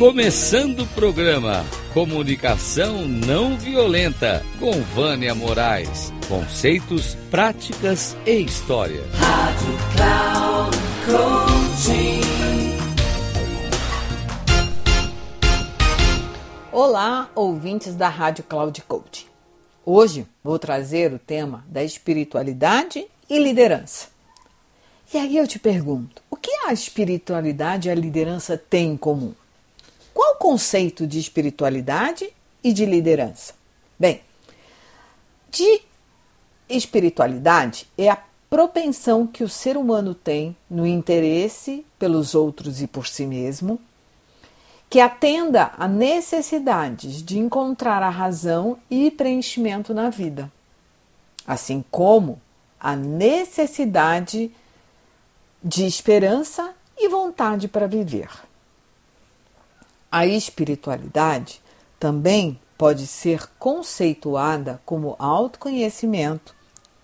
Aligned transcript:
Começando 0.00 0.80
o 0.80 0.86
programa 0.86 1.62
Comunicação 1.92 3.06
Não 3.06 3.58
Violenta 3.58 4.42
com 4.58 4.72
Vânia 4.80 5.34
Moraes. 5.34 6.10
Conceitos, 6.26 7.16
práticas 7.30 8.16
e 8.24 8.40
história. 8.40 9.02
Rádio 9.12 9.76
Cloud 9.94 10.76
Coaching. 11.04 12.20
Olá, 16.72 17.28
ouvintes 17.34 17.94
da 17.94 18.08
Rádio 18.08 18.44
Cloud 18.44 18.80
Coaching. 18.88 19.26
Hoje 19.84 20.26
vou 20.42 20.58
trazer 20.58 21.12
o 21.12 21.18
tema 21.18 21.62
da 21.68 21.84
espiritualidade 21.84 23.06
e 23.28 23.38
liderança. 23.38 24.08
E 25.12 25.18
aí 25.18 25.36
eu 25.36 25.46
te 25.46 25.58
pergunto, 25.58 26.22
o 26.30 26.36
que 26.36 26.52
a 26.66 26.72
espiritualidade 26.72 27.88
e 27.88 27.90
a 27.90 27.94
liderança 27.94 28.56
têm 28.56 28.92
em 28.92 28.96
comum? 28.96 29.34
Qual 30.20 30.34
o 30.34 30.36
conceito 30.36 31.06
de 31.06 31.18
espiritualidade 31.18 32.30
e 32.62 32.74
de 32.74 32.84
liderança? 32.84 33.54
Bem, 33.98 34.20
de 35.50 35.80
espiritualidade 36.68 37.88
é 37.96 38.10
a 38.10 38.22
propensão 38.50 39.26
que 39.26 39.42
o 39.42 39.48
ser 39.48 39.78
humano 39.78 40.14
tem 40.14 40.54
no 40.68 40.86
interesse 40.86 41.86
pelos 41.98 42.34
outros 42.34 42.82
e 42.82 42.86
por 42.86 43.06
si 43.06 43.24
mesmo, 43.24 43.80
que 44.90 45.00
atenda 45.00 45.72
a 45.78 45.88
necessidades 45.88 47.22
de 47.22 47.38
encontrar 47.38 48.02
a 48.02 48.10
razão 48.10 48.76
e 48.90 49.10
preenchimento 49.10 49.94
na 49.94 50.10
vida, 50.10 50.52
assim 51.46 51.82
como 51.90 52.38
a 52.78 52.94
necessidade 52.94 54.50
de 55.64 55.86
esperança 55.86 56.74
e 56.98 57.08
vontade 57.08 57.68
para 57.68 57.86
viver. 57.86 58.49
A 60.10 60.26
espiritualidade 60.26 61.62
também 61.98 62.58
pode 62.76 63.06
ser 63.06 63.46
conceituada 63.58 64.80
como 64.84 65.14
autoconhecimento 65.18 66.54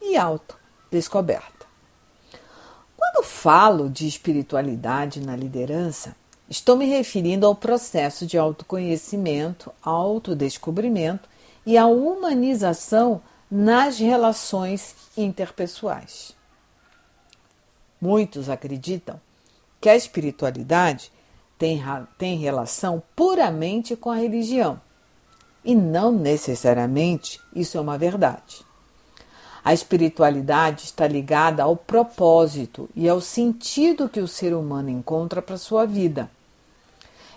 e 0.03 0.17
autodescoberta. 0.17 1.67
Quando 2.97 3.25
falo 3.25 3.89
de 3.89 4.09
espiritualidade 4.09 5.21
na 5.21 5.37
liderança, 5.37 6.17
estou 6.51 6.77
me 6.77 6.87
referindo 6.87 7.47
ao 7.47 7.55
processo 7.55 8.27
de 8.27 8.37
autoconhecimento, 8.37 9.73
autodescobrimento 9.83 11.29
e 11.65 11.79
à 11.79 11.87
humanização 11.87 13.23
nas 13.51 13.99
relações 13.99 14.97
interpessoais. 15.17 16.35
Muitos 18.01 18.49
acreditam 18.51 19.21
que 19.81 19.89
a 19.89 19.95
espiritualidade 19.95 21.13
tem, 21.59 21.83
tem 22.19 22.37
relação 22.37 23.03
puramente 23.15 23.97
com 23.97 24.11
a 24.11 24.17
religião. 24.17 24.81
E 25.65 25.75
não 25.75 26.13
necessariamente 26.13 27.41
isso 27.55 27.77
é 27.77 27.81
uma 27.81 27.99
verdade. 27.99 28.65
A 29.65 29.75
espiritualidade 29.75 30.85
está 30.85 31.09
ligada 31.09 31.65
ao 31.65 31.77
propósito 31.77 32.89
e 32.95 33.09
ao 33.09 33.21
sentido 33.21 34.09
que 34.09 34.21
o 34.21 34.29
ser 34.29 34.55
humano 34.55 34.91
encontra 34.91 35.43
para 35.43 35.59
sua 35.59 35.85
vida. 35.85 36.31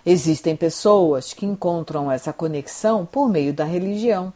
Existem 0.06 0.54
pessoas 0.54 1.32
que 1.32 1.44
encontram 1.44 2.10
essa 2.10 2.32
conexão 2.32 3.04
por 3.04 3.28
meio 3.28 3.52
da 3.52 3.64
religião 3.64 4.32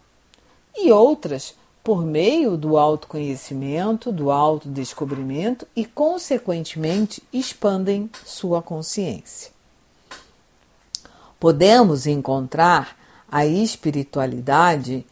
e 0.77 0.91
outras 0.91 1.55
por 1.85 2.05
meio 2.05 2.57
do 2.57 2.77
autoconhecimento, 2.77 4.11
do 4.11 4.31
autodescobrimento 4.31 5.65
e, 5.77 5.85
consequentemente, 5.85 7.23
expandem 7.33 8.11
sua 8.25 8.61
consciência. 8.61 9.54
Podemos 11.39 12.07
encontrar 12.07 12.97
a 13.31 13.45
espiritualidade 13.47 15.05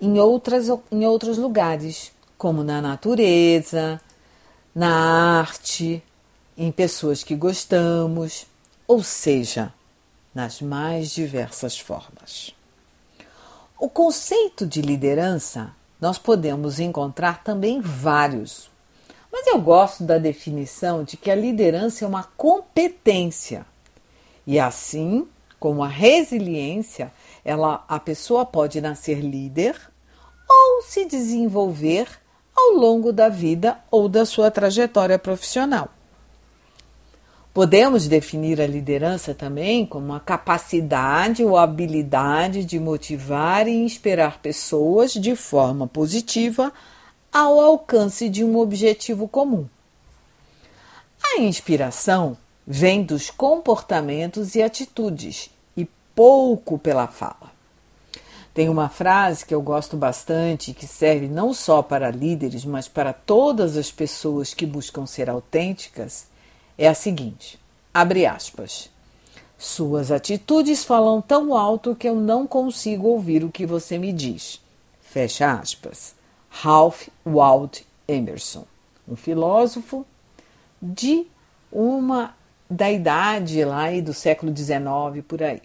em, 0.00 0.18
outras, 0.18 0.66
em 0.90 1.06
outros 1.06 1.38
lugares, 1.38 2.12
como 2.36 2.64
na 2.64 2.82
natureza, 2.82 4.00
na 4.74 5.38
arte, 5.38 6.02
em 6.56 6.72
pessoas 6.72 7.22
que 7.22 7.34
gostamos, 7.34 8.46
ou 8.86 9.02
seja, 9.02 9.72
nas 10.34 10.60
mais 10.60 11.10
diversas 11.10 11.78
formas. 11.78 12.54
O 13.78 13.88
conceito 13.88 14.66
de 14.66 14.80
liderança 14.80 15.72
nós 16.00 16.18
podemos 16.18 16.80
encontrar 16.80 17.44
também 17.44 17.80
vários. 17.80 18.68
Mas 19.30 19.46
eu 19.46 19.60
gosto 19.60 20.02
da 20.02 20.18
definição 20.18 21.04
de 21.04 21.16
que 21.16 21.30
a 21.30 21.34
liderança 21.34 22.04
é 22.04 22.08
uma 22.08 22.24
competência. 22.36 23.64
E 24.44 24.58
assim 24.58 25.28
como 25.62 25.84
a 25.84 25.86
resiliência, 25.86 27.12
ela, 27.44 27.84
a 27.86 28.00
pessoa 28.00 28.44
pode 28.44 28.80
nascer 28.80 29.20
líder 29.20 29.76
ou 30.50 30.82
se 30.82 31.04
desenvolver 31.04 32.08
ao 32.52 32.72
longo 32.72 33.12
da 33.12 33.28
vida 33.28 33.78
ou 33.88 34.08
da 34.08 34.26
sua 34.26 34.50
trajetória 34.50 35.20
profissional. 35.20 35.88
Podemos 37.54 38.08
definir 38.08 38.60
a 38.60 38.66
liderança 38.66 39.34
também 39.34 39.86
como 39.86 40.12
a 40.14 40.18
capacidade 40.18 41.44
ou 41.44 41.56
habilidade 41.56 42.64
de 42.64 42.80
motivar 42.80 43.68
e 43.68 43.70
inspirar 43.70 44.40
pessoas 44.40 45.12
de 45.12 45.36
forma 45.36 45.86
positiva 45.86 46.72
ao 47.32 47.60
alcance 47.60 48.28
de 48.28 48.42
um 48.42 48.58
objetivo 48.58 49.28
comum. 49.28 49.68
A 51.24 51.40
inspiração 51.40 52.36
vem 52.66 53.04
dos 53.04 53.30
comportamentos 53.30 54.56
e 54.56 54.62
atitudes 54.62 55.51
pouco 56.14 56.78
pela 56.78 57.06
fala. 57.06 57.52
Tem 58.54 58.68
uma 58.68 58.88
frase 58.88 59.46
que 59.46 59.54
eu 59.54 59.62
gosto 59.62 59.96
bastante 59.96 60.74
que 60.74 60.86
serve 60.86 61.26
não 61.26 61.54
só 61.54 61.82
para 61.82 62.10
líderes, 62.10 62.64
mas 62.64 62.86
para 62.86 63.12
todas 63.12 63.76
as 63.76 63.90
pessoas 63.90 64.52
que 64.52 64.66
buscam 64.66 65.06
ser 65.06 65.30
autênticas 65.30 66.26
é 66.76 66.86
a 66.86 66.94
seguinte: 66.94 67.58
abre 67.94 68.26
aspas. 68.26 68.90
Suas 69.56 70.10
atitudes 70.10 70.84
falam 70.84 71.22
tão 71.22 71.56
alto 71.56 71.94
que 71.94 72.08
eu 72.08 72.16
não 72.16 72.46
consigo 72.46 73.06
ouvir 73.06 73.44
o 73.44 73.50
que 73.50 73.64
você 73.64 73.96
me 73.96 74.12
diz. 74.12 74.60
Fecha 75.00 75.52
aspas. 75.52 76.14
Ralph 76.50 77.08
Waldo 77.24 77.78
Emerson, 78.06 78.66
um 79.08 79.16
filósofo 79.16 80.04
de 80.82 81.26
uma 81.70 82.34
da 82.68 82.90
idade 82.90 83.64
lá 83.64 83.90
e 83.92 84.02
do 84.02 84.12
século 84.12 84.54
XIX 84.54 85.24
por 85.26 85.42
aí. 85.42 85.62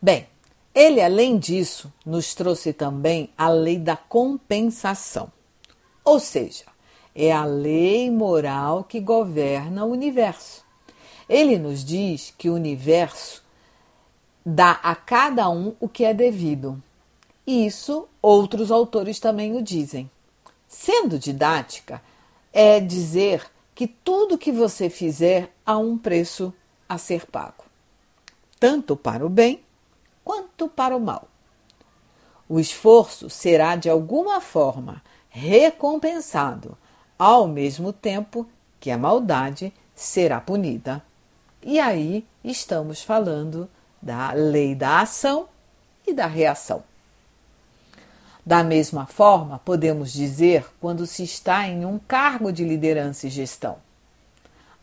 Bem, 0.00 0.28
ele 0.72 1.00
além 1.00 1.38
disso 1.38 1.92
nos 2.06 2.34
trouxe 2.34 2.72
também 2.72 3.30
a 3.36 3.48
lei 3.48 3.78
da 3.78 3.96
compensação. 3.96 5.32
Ou 6.04 6.20
seja, 6.20 6.66
é 7.14 7.32
a 7.32 7.44
lei 7.44 8.08
moral 8.10 8.84
que 8.84 9.00
governa 9.00 9.84
o 9.84 9.90
universo. 9.90 10.64
Ele 11.28 11.58
nos 11.58 11.84
diz 11.84 12.32
que 12.38 12.48
o 12.48 12.54
universo 12.54 13.42
dá 14.46 14.78
a 14.82 14.94
cada 14.94 15.50
um 15.50 15.74
o 15.80 15.88
que 15.88 16.04
é 16.04 16.14
devido. 16.14 16.80
Isso 17.44 18.08
outros 18.22 18.70
autores 18.70 19.18
também 19.18 19.56
o 19.56 19.62
dizem. 19.62 20.08
Sendo 20.68 21.18
didática, 21.18 22.00
é 22.52 22.78
dizer 22.78 23.44
que 23.74 23.86
tudo 23.86 24.38
que 24.38 24.52
você 24.52 24.88
fizer 24.88 25.52
há 25.66 25.76
um 25.76 25.98
preço 25.98 26.54
a 26.88 26.96
ser 26.98 27.26
pago, 27.26 27.64
tanto 28.60 28.96
para 28.96 29.26
o 29.26 29.28
bem 29.28 29.60
quanto 30.28 30.68
para 30.68 30.94
o 30.94 31.00
mal. 31.00 31.26
O 32.46 32.60
esforço 32.60 33.30
será 33.30 33.76
de 33.76 33.88
alguma 33.88 34.42
forma 34.42 35.02
recompensado 35.30 36.76
ao 37.18 37.48
mesmo 37.48 37.94
tempo 37.94 38.46
que 38.78 38.90
a 38.90 38.98
maldade 38.98 39.72
será 39.94 40.38
punida. 40.38 41.02
E 41.62 41.80
aí 41.80 42.26
estamos 42.44 43.02
falando 43.02 43.70
da 44.02 44.32
lei 44.32 44.74
da 44.74 45.00
ação 45.00 45.48
e 46.06 46.12
da 46.12 46.26
reação. 46.26 46.84
Da 48.44 48.62
mesma 48.62 49.06
forma, 49.06 49.58
podemos 49.64 50.12
dizer 50.12 50.66
quando 50.78 51.06
se 51.06 51.22
está 51.22 51.66
em 51.66 51.86
um 51.86 51.98
cargo 51.98 52.52
de 52.52 52.64
liderança 52.64 53.28
e 53.28 53.30
gestão. 53.30 53.78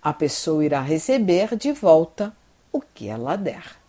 A 0.02 0.12
pessoa 0.12 0.66
irá 0.66 0.82
receber 0.82 1.56
de 1.56 1.72
volta 1.72 2.36
o 2.72 2.82
que 2.82 3.08
ela 3.08 3.36
der. 3.36 3.85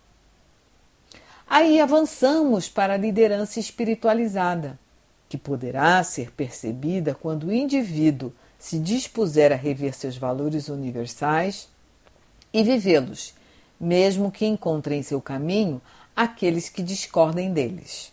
Aí 1.49 1.79
avançamos 1.79 2.67
para 2.67 2.95
a 2.95 2.97
liderança 2.97 3.59
espiritualizada 3.59 4.77
que 5.29 5.37
poderá 5.37 6.01
ser 6.03 6.31
percebida 6.31 7.15
quando 7.15 7.47
o 7.47 7.53
indivíduo 7.53 8.33
se 8.57 8.79
dispuser 8.79 9.51
a 9.51 9.55
rever 9.55 9.93
seus 9.93 10.17
valores 10.17 10.67
universais 10.67 11.69
e 12.53 12.63
vivê-los, 12.63 13.33
mesmo 13.79 14.31
que 14.31 14.45
encontre 14.45 14.95
em 14.95 15.03
seu 15.03 15.21
caminho 15.21 15.81
aqueles 16.15 16.69
que 16.69 16.81
discordem 16.81 17.53
deles, 17.53 18.11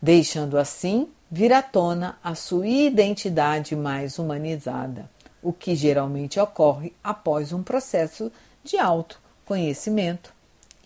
deixando 0.00 0.58
assim 0.58 1.08
vir 1.30 1.52
à 1.52 1.62
tona 1.62 2.18
a 2.22 2.34
sua 2.34 2.66
identidade 2.66 3.74
mais 3.74 4.18
humanizada, 4.18 5.08
o 5.42 5.52
que 5.52 5.74
geralmente 5.74 6.38
ocorre 6.38 6.92
após 7.02 7.52
um 7.52 7.62
processo 7.62 8.30
de 8.62 8.76
autoconhecimento 8.76 10.34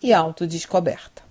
e 0.01 0.13
autodescoberta. 0.13 1.24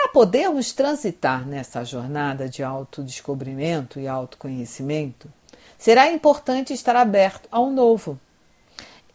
Para 0.00 0.08
podermos 0.08 0.72
transitar 0.72 1.46
nessa 1.46 1.84
jornada 1.84 2.48
de 2.48 2.62
autodescobrimento 2.62 4.00
e 4.00 4.08
autoconhecimento, 4.08 5.30
será 5.78 6.10
importante 6.10 6.72
estar 6.72 6.96
aberto 6.96 7.46
ao 7.52 7.70
novo. 7.70 8.18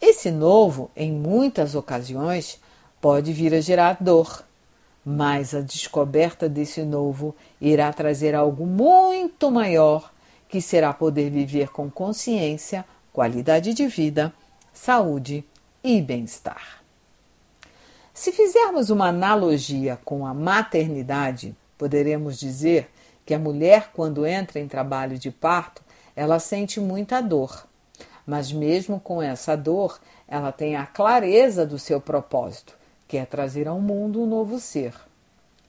Esse 0.00 0.30
novo, 0.30 0.88
em 0.94 1.10
muitas 1.10 1.74
ocasiões, 1.74 2.60
pode 3.00 3.32
vir 3.32 3.52
a 3.52 3.60
gerar 3.60 3.96
dor, 4.00 4.44
mas 5.04 5.56
a 5.56 5.60
descoberta 5.60 6.48
desse 6.48 6.82
novo 6.82 7.34
irá 7.60 7.92
trazer 7.92 8.36
algo 8.36 8.64
muito 8.64 9.50
maior, 9.50 10.12
que 10.48 10.60
será 10.60 10.94
poder 10.94 11.30
viver 11.30 11.70
com 11.70 11.90
consciência, 11.90 12.84
qualidade 13.12 13.74
de 13.74 13.88
vida, 13.88 14.32
saúde 14.72 15.44
e 15.82 16.00
bem-estar. 16.00 16.85
Se 18.16 18.32
fizermos 18.32 18.88
uma 18.88 19.08
analogia 19.08 20.00
com 20.02 20.26
a 20.26 20.32
maternidade, 20.32 21.54
poderemos 21.76 22.38
dizer 22.40 22.90
que 23.26 23.34
a 23.34 23.38
mulher, 23.38 23.90
quando 23.92 24.26
entra 24.26 24.58
em 24.58 24.66
trabalho 24.66 25.18
de 25.18 25.30
parto, 25.30 25.82
ela 26.16 26.38
sente 26.38 26.80
muita 26.80 27.20
dor. 27.20 27.66
Mas 28.26 28.50
mesmo 28.50 28.98
com 28.98 29.20
essa 29.20 29.54
dor, 29.54 30.00
ela 30.26 30.50
tem 30.50 30.76
a 30.76 30.86
clareza 30.86 31.66
do 31.66 31.78
seu 31.78 32.00
propósito, 32.00 32.74
que 33.06 33.18
é 33.18 33.26
trazer 33.26 33.68
ao 33.68 33.82
mundo 33.82 34.22
um 34.22 34.26
novo 34.26 34.58
ser. 34.58 34.94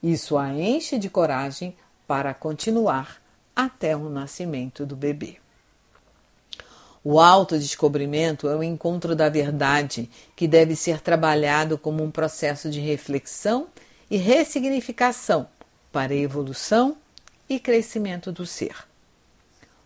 Isso 0.02 0.38
a 0.38 0.50
enche 0.50 0.98
de 0.98 1.10
coragem 1.10 1.76
para 2.06 2.32
continuar 2.32 3.20
até 3.54 3.94
o 3.94 4.08
nascimento 4.08 4.86
do 4.86 4.96
bebê. 4.96 5.36
O 7.02 7.20
autodescobrimento 7.20 8.48
é 8.48 8.56
o 8.56 8.62
encontro 8.62 9.14
da 9.14 9.28
verdade 9.28 10.10
que 10.34 10.48
deve 10.48 10.74
ser 10.74 11.00
trabalhado 11.00 11.78
como 11.78 12.02
um 12.02 12.10
processo 12.10 12.68
de 12.68 12.80
reflexão 12.80 13.68
e 14.10 14.16
ressignificação 14.16 15.48
para 15.92 16.12
a 16.12 16.16
evolução 16.16 16.96
e 17.48 17.58
crescimento 17.58 18.32
do 18.32 18.44
ser. 18.44 18.74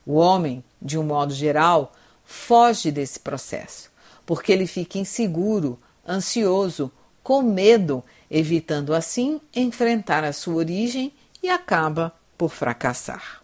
O 0.05 0.15
homem, 0.15 0.65
de 0.81 0.99
um 0.99 1.05
modo 1.05 1.33
geral, 1.33 1.93
foge 2.25 2.91
desse 2.91 3.21
processo, 3.21 3.91
porque 4.27 4.53
ele 4.53 4.67
fica 4.67 4.99
inseguro, 4.99 5.79
ansioso, 6.09 6.91
com 7.23 7.43
medo, 7.43 8.03
evitando 8.31 8.95
assim 8.95 9.41
enfrentar 9.55 10.25
a 10.25 10.33
sua 10.33 10.55
origem 10.55 11.13
e 11.43 11.49
acaba 11.49 12.13
por 12.37 12.51
fracassar. 12.51 13.42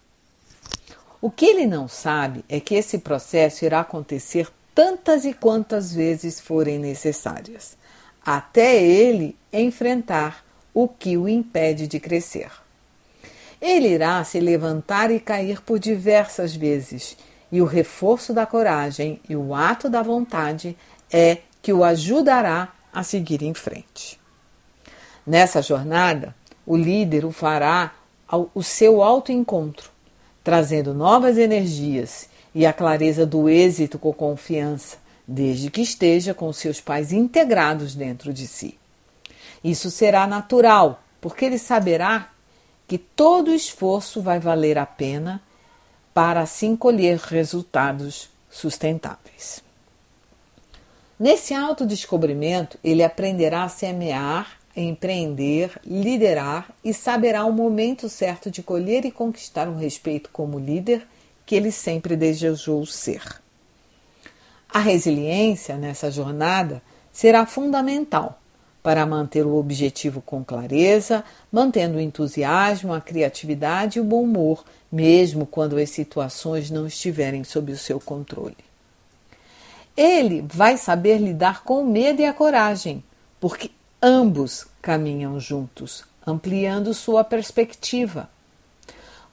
O 1.20 1.30
que 1.30 1.46
ele 1.46 1.66
não 1.66 1.88
sabe 1.88 2.44
é 2.48 2.60
que 2.60 2.76
esse 2.76 2.98
processo 2.98 3.64
irá 3.64 3.80
acontecer 3.80 4.48
tantas 4.72 5.24
e 5.24 5.32
quantas 5.32 5.92
vezes 5.92 6.38
forem 6.38 6.78
necessárias, 6.78 7.76
até 8.24 8.80
ele 8.80 9.36
enfrentar 9.52 10.44
o 10.72 10.86
que 10.86 11.16
o 11.16 11.28
impede 11.28 11.88
de 11.88 11.98
crescer. 11.98 12.52
Ele 13.60 13.88
irá 13.88 14.22
se 14.22 14.38
levantar 14.38 15.10
e 15.10 15.18
cair 15.18 15.60
por 15.60 15.80
diversas 15.80 16.54
vezes, 16.54 17.16
e 17.50 17.60
o 17.60 17.64
reforço 17.64 18.32
da 18.32 18.46
coragem 18.46 19.20
e 19.28 19.34
o 19.34 19.52
ato 19.52 19.90
da 19.90 20.02
vontade 20.02 20.76
é 21.10 21.38
que 21.60 21.72
o 21.72 21.82
ajudará 21.82 22.72
a 22.92 23.02
seguir 23.02 23.42
em 23.42 23.54
frente. 23.54 24.20
Nessa 25.26 25.60
jornada, 25.60 26.32
o 26.64 26.76
líder 26.76 27.24
o 27.24 27.32
fará 27.32 27.92
ao, 28.28 28.48
o 28.54 28.62
seu 28.62 29.02
autoencontro, 29.02 29.90
trazendo 30.42 30.94
novas 30.94 31.38
energias 31.38 32.28
e 32.54 32.66
a 32.66 32.72
clareza 32.72 33.26
do 33.26 33.48
êxito 33.48 33.98
com 33.98 34.12
confiança, 34.12 34.96
desde 35.26 35.70
que 35.70 35.82
esteja 35.82 36.32
com 36.32 36.52
seus 36.52 36.80
pais 36.80 37.12
integrados 37.12 37.94
dentro 37.94 38.32
de 38.32 38.46
si. 38.46 38.78
Isso 39.62 39.90
será 39.90 40.26
natural, 40.26 41.02
porque 41.20 41.44
ele 41.44 41.58
saberá 41.58 42.30
que 42.86 42.96
todo 42.96 43.52
esforço 43.52 44.22
vai 44.22 44.40
valer 44.40 44.78
a 44.78 44.86
pena 44.86 45.42
para 46.14 46.40
assim 46.40 46.74
colher 46.74 47.18
resultados 47.18 48.30
sustentáveis. 48.50 49.62
Nesse 51.18 51.52
autodescobrimento, 51.52 52.78
ele 52.82 53.02
aprenderá 53.02 53.64
a 53.64 53.68
semear 53.68 54.57
empreender, 54.80 55.72
liderar 55.84 56.70
e 56.84 56.94
saberá 56.94 57.44
o 57.44 57.52
momento 57.52 58.08
certo 58.08 58.50
de 58.50 58.62
colher 58.62 59.04
e 59.04 59.10
conquistar 59.10 59.68
um 59.68 59.76
respeito 59.76 60.30
como 60.32 60.58
líder 60.58 61.06
que 61.44 61.54
ele 61.54 61.72
sempre 61.72 62.16
desejou 62.16 62.84
ser. 62.86 63.22
A 64.68 64.78
resiliência 64.78 65.76
nessa 65.76 66.10
jornada 66.10 66.82
será 67.12 67.46
fundamental 67.46 68.40
para 68.82 69.04
manter 69.04 69.44
o 69.44 69.56
objetivo 69.56 70.20
com 70.20 70.44
clareza, 70.44 71.24
mantendo 71.50 71.98
o 71.98 72.00
entusiasmo, 72.00 72.92
a 72.94 73.00
criatividade 73.00 73.98
e 73.98 74.00
o 74.00 74.04
bom 74.04 74.22
humor, 74.22 74.64
mesmo 74.90 75.46
quando 75.46 75.76
as 75.76 75.90
situações 75.90 76.70
não 76.70 76.86
estiverem 76.86 77.44
sob 77.44 77.72
o 77.72 77.76
seu 77.76 77.98
controle. 77.98 78.56
Ele 79.96 80.44
vai 80.46 80.76
saber 80.76 81.18
lidar 81.18 81.64
com 81.64 81.82
o 81.82 81.86
medo 81.86 82.22
e 82.22 82.24
a 82.24 82.32
coragem, 82.32 83.02
porque 83.40 83.70
Ambos 84.00 84.64
caminham 84.88 85.38
juntos, 85.38 86.02
ampliando 86.26 86.94
sua 86.94 87.22
perspectiva. 87.22 88.26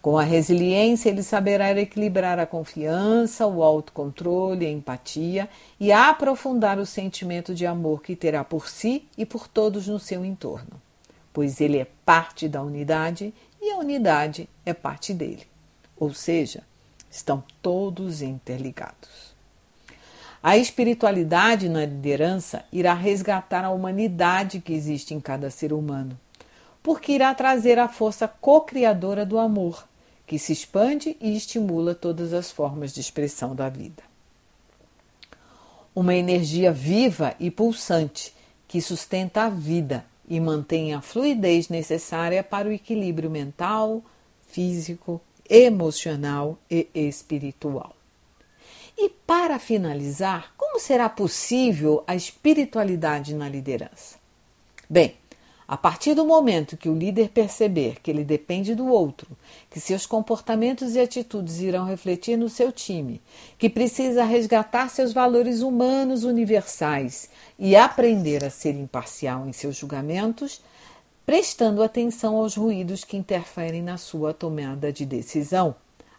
Com 0.02 0.18
a 0.18 0.22
resiliência, 0.22 1.07
ele 1.07 1.24
saberá 1.24 1.72
equilibrar 1.80 2.38
a 2.40 2.46
confiança, 2.46 3.48
o 3.48 3.63
autocontrole, 3.63 4.66
a 4.66 4.69
empatia 4.69 5.48
e 5.80 5.94
aprofundar 5.94 6.78
o 6.78 6.86
sentimento 6.86 7.56
de 7.56 7.66
amor 7.66 8.02
que 8.02 8.18
terá 8.18 8.44
por 8.44 8.68
si 8.68 9.07
e 9.18 9.25
por 9.25 9.48
todos 9.48 9.88
no 9.88 9.98
seu 9.98 10.25
entorno, 10.25 10.81
pois 11.31 11.62
ele 11.62 11.78
é 11.78 11.88
parte 12.06 12.50
da 12.50 12.62
unidade 12.62 13.34
e 13.62 13.72
a 13.72 13.78
unidade 13.78 14.50
é 14.66 14.74
parte 14.74 15.13
dele. 15.13 15.48
Ou 15.96 16.13
seja, 16.13 16.63
estão 17.10 17.42
todos 17.62 18.22
interligados. 18.22 19.34
A 20.47 20.59
espiritualidade 20.59 21.68
na 21.68 21.88
liderança 21.88 22.65
irá 22.71 22.94
resgatar 22.94 23.65
a 23.65 23.71
humanidade 23.71 24.62
que 24.62 24.74
existe 24.74 25.12
em 25.12 25.19
cada 25.19 25.50
ser 25.50 25.74
humano, 25.74 26.15
porque 26.83 27.13
irá 27.13 27.33
trazer 27.33 27.80
a 27.80 27.88
força 27.88 28.27
co-criadora 28.27 29.25
do 29.25 29.39
amor, 29.39 29.88
que 30.27 30.38
se 30.38 30.53
expande 30.53 31.18
e 31.19 31.36
estimula 31.36 31.95
todas 31.95 32.31
as 32.31 32.51
formas 32.51 32.94
de 32.94 33.01
expressão 33.01 33.56
da 33.56 33.69
vida. 33.69 34.04
Uma 35.95 36.14
energia 36.14 36.71
viva 36.71 37.33
e 37.40 37.49
pulsante 37.49 38.31
que 38.68 38.80
sustenta 38.80 39.45
a 39.45 39.49
vida 39.49 40.06
e 40.30 40.40
mantém 40.40 40.94
a 40.94 41.02
fluidez 41.02 41.69
necessária 41.69 42.44
para 42.44 42.68
o 42.68 42.71
equilíbrio 42.71 43.31
mental, 43.31 44.04
físico, 44.47 45.19
emocional 45.49 46.56
e 46.69 46.87
espiritual. 46.94 47.95
E 48.97 49.09
para 49.09 49.59
finalizar, 49.59 50.54
como 50.57 50.80
será 50.80 51.09
possível 51.09 52.04
a 52.07 52.16
espiritualidade 52.16 53.33
na 53.33 53.49
liderança? 53.49 54.18
Bem, 54.90 55.16
a 55.68 55.75
partir 55.75 56.14
do 56.14 56.23
momento 56.23 56.78
que 56.78 56.87
o 56.87 56.95
líder 56.95 57.30
perceber 57.30 57.99
que 58.02 58.11
ele 58.11 58.23
depende 58.23 58.75
do 58.75 58.85
outro, 58.85 59.28
que 59.69 59.80
seus 59.80 60.06
comportamentos 60.06 60.95
e 60.95 60.99
atitudes 60.99 61.59
irão 61.59 61.85
refletir 61.85 62.37
no 62.37 62.47
seu 62.47 62.71
time, 62.71 63.19
que 63.57 63.68
precisa 63.68 64.23
resgatar 64.23 64.90
seus 64.90 65.11
valores 65.11 65.61
humanos 65.61 66.23
universais 66.23 67.30
e 67.57 67.75
aprender 67.75 68.45
a 68.45 68.52
ser 68.52 68.75
imparcial 68.75 69.47
em 69.47 69.54
seus 69.54 69.75
julgamentos, 69.75 70.61
prestando 71.25 71.81
atenção 71.81 72.35
aos 72.35 72.56
ruídos 72.56 73.04
que 73.04 73.18
interferem 73.18 73.81
na 73.81 73.97
sua 73.97 74.35
tomada 74.35 74.94
de 74.94 75.04
decisão, 75.04 75.75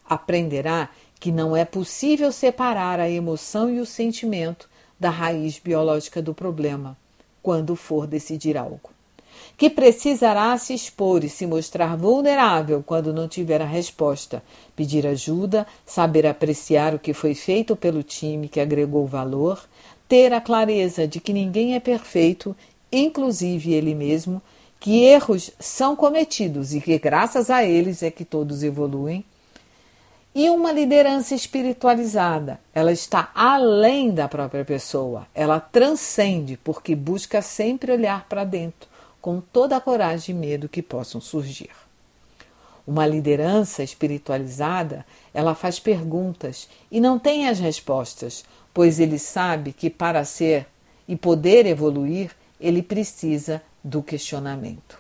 aprenderá 0.09 0.89
que 1.19 1.33
não 1.33 1.57
é 1.57 1.65
possível 1.65 2.31
separar 2.31 3.01
a 3.01 3.11
emoção 3.11 3.71
e 3.71 3.81
o 3.81 3.87
sentimento 3.87 4.69
da 4.99 5.11
raiz 5.11 5.59
biológica 5.59 6.23
do 6.23 6.35
problema 6.35 6.97
quando 7.43 7.77
for 7.77 8.07
decidir 8.07 8.57
algo. 8.57 8.91
Que 9.57 9.71
precisará 9.71 10.57
se 10.59 10.75
expor 10.75 11.25
e 11.25 11.29
se 11.29 11.47
mostrar 11.47 11.97
vulnerável 11.97 12.83
quando 12.85 13.13
não 13.13 13.29
tiver 13.29 13.63
a 13.63 13.67
resposta, 13.67 14.43
pedir 14.75 15.07
ajuda, 15.07 15.67
saber 15.85 16.27
apreciar 16.27 16.95
o 16.95 16.99
que 16.99 17.15
foi 17.15 17.35
feito 17.35 17.77
pelo 17.77 18.03
time 18.03 18.49
que 18.49 18.61
agregou 18.61 19.07
valor, 19.07 19.63
ter 20.09 20.33
a 20.33 20.41
clareza 20.41 21.07
de 21.07 21.21
que 21.21 21.33
ninguém 21.33 21.75
é 21.75 21.81
perfeito, 21.81 22.57
inclusive 22.91 23.73
ele 23.73 23.95
mesmo, 23.95 24.43
que 24.79 25.05
erros 25.05 25.51
são 25.59 25.97
cometidos 25.97 26.75
e 26.75 26.81
que 26.81 26.99
graças 26.99 27.51
a 27.51 27.65
eles 27.65 28.03
é 28.03 28.11
que 28.11 28.25
todos 28.25 28.63
evoluem 28.63 29.25
e 30.39 30.51
uma 30.51 30.71
liderança 30.71 31.35
espiritualizada, 31.35 32.61
ela 32.75 32.93
está 32.93 33.31
além 33.35 34.11
da 34.11 34.29
própria 34.29 34.67
pessoa, 34.67 35.27
ela 35.35 35.59
transcende 35.59 36.59
porque 36.63 36.95
busca 36.95 37.41
sempre 37.41 37.91
olhar 37.91 38.27
para 38.29 38.45
dentro, 38.45 38.87
com 39.19 39.41
toda 39.41 39.79
a 39.79 39.81
coragem 39.81 40.37
e 40.37 40.39
medo 40.39 40.69
que 40.69 40.83
possam 40.83 41.23
surgir. 41.23 41.71
Uma 42.87 43.07
liderança 43.07 43.83
espiritualizada, 43.83 45.07
ela 45.33 45.55
faz 45.55 45.81
perguntas 45.81 46.69
e 46.93 47.01
não 47.01 47.19
tem 47.19 47.49
as 47.49 47.59
respostas, 47.59 48.45
pois 48.75 49.01
ele 49.01 49.19
sabe 49.19 49.73
que 49.73 49.89
para 49.89 50.23
ser 50.23 50.67
e 51.09 51.17
poder 51.17 51.65
evoluir, 51.65 52.31
ele 52.61 52.83
precisa 52.83 53.63
do 53.83 54.03
questionamento. 54.03 54.99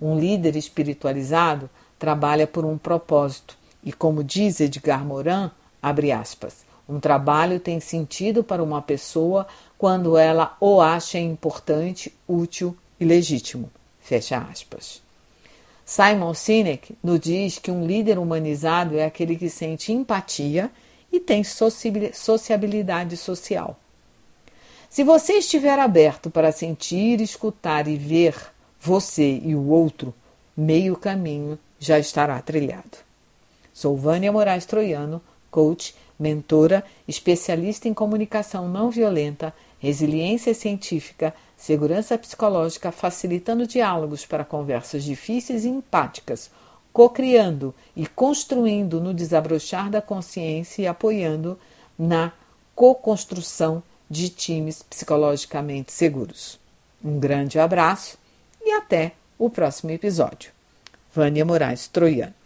Um 0.00 0.16
líder 0.16 0.54
espiritualizado 0.54 1.68
trabalha 1.98 2.46
por 2.46 2.64
um 2.64 2.78
propósito 2.78 3.65
e, 3.86 3.92
como 3.92 4.24
diz 4.24 4.60
Edgar 4.60 5.04
Morin, 5.04 5.48
abre 5.80 6.10
aspas, 6.10 6.66
um 6.88 6.98
trabalho 6.98 7.60
tem 7.60 7.78
sentido 7.78 8.42
para 8.42 8.62
uma 8.62 8.82
pessoa 8.82 9.46
quando 9.78 10.18
ela 10.18 10.56
o 10.60 10.80
acha 10.80 11.20
importante, 11.20 12.12
útil 12.26 12.76
e 12.98 13.04
legítimo. 13.04 13.70
Fecha 14.00 14.38
aspas. 14.38 15.00
Simon 15.84 16.34
Sinek 16.34 16.96
nos 17.00 17.20
diz 17.20 17.60
que 17.60 17.70
um 17.70 17.86
líder 17.86 18.18
humanizado 18.18 18.98
é 18.98 19.04
aquele 19.04 19.36
que 19.36 19.48
sente 19.48 19.92
empatia 19.92 20.68
e 21.12 21.20
tem 21.20 21.44
sociabilidade 21.44 23.16
social. 23.16 23.78
Se 24.90 25.04
você 25.04 25.34
estiver 25.34 25.78
aberto 25.78 26.28
para 26.28 26.50
sentir, 26.50 27.20
escutar 27.20 27.86
e 27.86 27.96
ver 27.96 28.34
você 28.80 29.40
e 29.44 29.54
o 29.54 29.68
outro, 29.68 30.12
meio 30.56 30.96
caminho 30.96 31.56
já 31.78 32.00
estará 32.00 32.40
trilhado. 32.42 33.05
Sou 33.76 33.94
Vânia 33.94 34.32
Moraes 34.32 34.64
Troiano, 34.64 35.20
coach, 35.50 35.94
mentora, 36.18 36.82
especialista 37.06 37.86
em 37.86 37.92
comunicação 37.92 38.66
não 38.70 38.88
violenta, 38.90 39.52
resiliência 39.78 40.54
científica, 40.54 41.34
segurança 41.58 42.16
psicológica, 42.16 42.90
facilitando 42.90 43.66
diálogos 43.66 44.24
para 44.24 44.46
conversas 44.46 45.04
difíceis 45.04 45.66
e 45.66 45.68
empáticas, 45.68 46.50
co-criando 46.90 47.74
e 47.94 48.06
construindo 48.06 48.98
no 48.98 49.12
desabrochar 49.12 49.90
da 49.90 50.00
consciência 50.00 50.80
e 50.80 50.86
apoiando 50.86 51.58
na 51.98 52.32
co-construção 52.74 53.82
de 54.08 54.30
times 54.30 54.82
psicologicamente 54.82 55.92
seguros. 55.92 56.58
Um 57.04 57.18
grande 57.18 57.58
abraço 57.58 58.16
e 58.64 58.72
até 58.72 59.12
o 59.38 59.50
próximo 59.50 59.90
episódio. 59.90 60.50
Vânia 61.14 61.44
Moraes 61.44 61.86
Troiano. 61.86 62.45